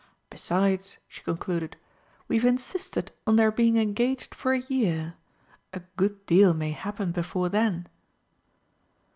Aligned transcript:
Besides," 0.31 0.97
she 1.07 1.21
concluded, 1.21 1.77
"we've 2.27 2.43
insisted 2.43 3.11
on 3.27 3.35
their 3.35 3.51
being 3.51 3.77
engaged 3.77 4.33
for 4.33 4.51
a 4.51 4.61
year 4.61 5.13
a 5.73 5.81
good 5.95 6.25
deal 6.25 6.55
may 6.55 6.71
happen 6.71 7.11
before 7.11 7.49
then." 7.49 7.85